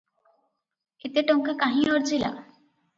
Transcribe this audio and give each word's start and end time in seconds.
ଏତେ 1.11 1.25
ଟଙ୍କା 1.29 1.57
କାହିଁ 1.63 1.87
ଅର୍ଜିଲା? 1.95 2.37